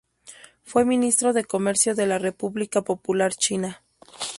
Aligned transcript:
Fue 0.63 0.83
ministro 0.83 1.31
de 1.31 1.45
Comercio 1.45 1.93
de 1.93 2.07
la 2.07 2.17
República 2.17 2.81
Popular 2.81 3.35
China. 3.35 3.83